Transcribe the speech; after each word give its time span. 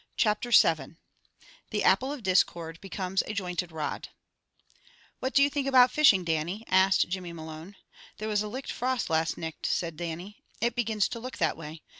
Chapter 0.17 0.49
VII 0.49 0.95
THE 1.69 1.83
APPLE 1.83 2.11
OF 2.11 2.23
DISCORD 2.23 2.81
BECOMES 2.81 3.21
A 3.27 3.35
JOINTED 3.35 3.71
ROD 3.71 4.07
"What 5.19 5.35
do 5.35 5.43
you 5.43 5.49
think 5.51 5.67
about 5.67 5.91
fishing, 5.91 6.23
Dannie?" 6.23 6.63
asked 6.69 7.07
Jimmy 7.07 7.33
Malone. 7.33 7.75
"There 8.17 8.27
was 8.27 8.41
a 8.41 8.47
licht 8.47 8.71
frost 8.71 9.11
last 9.11 9.37
nicht," 9.37 9.67
said 9.67 9.97
Dannie. 9.97 10.41
"It 10.59 10.73
begins 10.73 11.07
to 11.09 11.19
look 11.19 11.37
that 11.37 11.55
way. 11.55 11.83